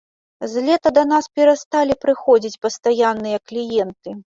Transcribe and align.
З 0.53 0.63
лета 0.69 0.91
да 0.97 1.03
нас 1.11 1.29
перасталі 1.37 1.99
прыходзіць 2.09 2.61
пастаянныя 2.67 3.37
кліенты. 3.51 4.23